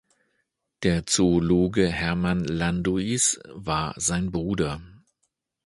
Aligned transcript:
Der 0.81 1.05
Zoologe 1.05 1.87
Hermann 1.87 2.43
Landois 2.43 3.37
war 3.53 3.93
sein 3.99 4.31
Bruder. 4.31 4.81